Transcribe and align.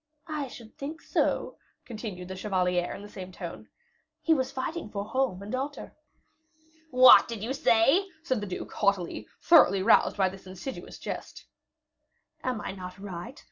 "I 0.25 0.47
should 0.47 0.79
think 0.79 0.99
so," 1.03 1.57
continued 1.85 2.27
the 2.29 2.35
chevalier, 2.35 2.91
in 2.95 3.03
the 3.03 3.07
same 3.07 3.31
tone. 3.31 3.69
"He 4.23 4.33
was 4.33 4.51
fighting 4.51 4.89
for 4.89 5.05
home 5.05 5.43
and 5.43 5.53
altar." 5.53 5.95
"What 6.89 7.27
did 7.27 7.43
you 7.43 7.53
say?" 7.53 8.07
said 8.23 8.41
the 8.41 8.47
duke, 8.47 8.71
haughtily, 8.73 9.27
thoroughly 9.43 9.83
roused 9.83 10.17
by 10.17 10.29
this 10.29 10.47
insidious 10.47 10.97
jest. 10.97 11.45
"Am 12.43 12.61
I 12.61 12.71
not 12.71 12.97
right? 12.97 13.39